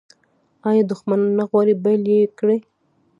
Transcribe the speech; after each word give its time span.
آیا 0.69 0.83
دښمنان 0.91 1.31
نه 1.39 1.43
غواړي 1.49 1.73
بیل 1.83 2.03
یې 2.13 2.21
کړي؟ 2.39 2.57